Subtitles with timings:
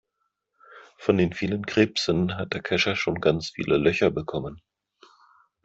[0.97, 4.63] Von den vielen Krebsen hat der Kescher schon ganz viele Löcher bekommen.